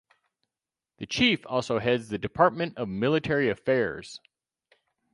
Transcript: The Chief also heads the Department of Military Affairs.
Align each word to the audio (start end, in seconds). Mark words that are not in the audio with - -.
The 0.97 1.05
Chief 1.05 1.45
also 1.45 1.77
heads 1.77 2.09
the 2.09 2.17
Department 2.17 2.75
of 2.75 2.89
Military 2.89 3.49
Affairs. 3.51 4.19